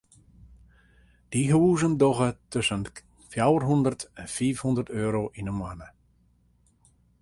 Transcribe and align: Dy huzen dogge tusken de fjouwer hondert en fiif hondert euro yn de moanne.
Dy 1.31 1.41
huzen 1.53 1.93
dogge 2.01 2.29
tusken 2.51 2.81
de 2.85 2.91
fjouwer 3.31 3.63
hondert 3.69 4.01
en 4.21 4.27
fiif 4.35 4.57
hondert 4.65 4.89
euro 5.03 5.21
yn 5.39 5.47
de 5.49 5.53
moanne. 5.59 5.87